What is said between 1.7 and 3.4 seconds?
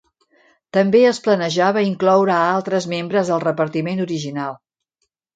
incloure a altres membres